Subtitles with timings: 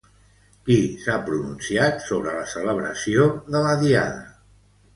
[0.69, 4.29] Qui s'ha pronunciat sobre la celebració de la Diada?